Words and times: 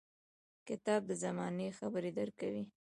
•کتاب 0.67 1.01
د 1.09 1.11
زمانې 1.23 1.67
خبرې 1.79 2.11
درکوي. 2.19 2.63